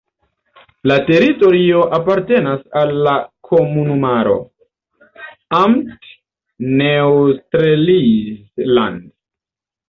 La 0.91 0.95
teritorio 1.09 1.81
apartenas 1.97 2.63
al 2.81 2.93
la 3.07 3.13
komunumaro 3.49 4.39
"Amt 5.59 6.09
Neustrelitz-Land". 6.81 9.07